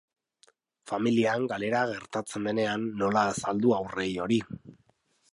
Familian 0.91 1.43
galera 1.51 1.81
gertatzen 1.91 2.49
denean 2.49 2.87
nola 3.01 3.25
azaldu 3.33 3.75
haurrei 3.81 4.09
hori. 4.25 4.39